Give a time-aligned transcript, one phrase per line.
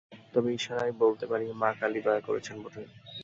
[0.33, 2.83] তবে ইশারায় বলতে পারি মা কালী দয়া করেছেন বটে!